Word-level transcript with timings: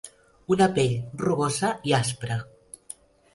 Una 0.53 0.67
pell 0.77 0.95
rugosa 1.25 1.71
i 1.91 1.95
aspra. 1.99 2.39